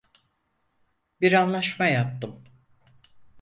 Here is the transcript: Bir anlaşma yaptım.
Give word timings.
Bir 1.21 1.33
anlaşma 1.33 1.85
yaptım. 1.87 2.43